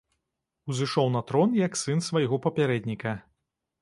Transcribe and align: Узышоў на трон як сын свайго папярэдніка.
Узышоў 0.73 1.11
на 1.15 1.21
трон 1.31 1.53
як 1.59 1.77
сын 1.83 2.01
свайго 2.07 2.43
папярэдніка. 2.47 3.13